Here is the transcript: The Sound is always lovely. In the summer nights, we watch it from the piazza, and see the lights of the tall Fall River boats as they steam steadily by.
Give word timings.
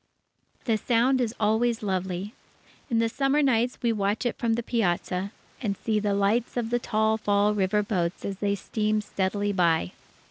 The 0.65 0.77
Sound 0.79 1.21
is 1.21 1.35
always 1.39 1.83
lovely. 1.83 2.33
In 2.89 2.97
the 2.97 3.07
summer 3.07 3.43
nights, 3.43 3.77
we 3.83 3.93
watch 3.93 4.25
it 4.25 4.35
from 4.35 4.53
the 4.53 4.63
piazza, 4.63 5.31
and 5.61 5.77
see 5.77 5.99
the 5.99 6.15
lights 6.15 6.57
of 6.57 6.71
the 6.71 6.79
tall 6.79 7.19
Fall 7.19 7.53
River 7.53 7.83
boats 7.83 8.25
as 8.25 8.37
they 8.39 8.55
steam 8.55 9.01
steadily 9.01 9.53
by. 9.53 9.91